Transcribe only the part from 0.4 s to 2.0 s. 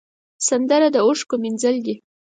سندره د اوښکو مینځل دي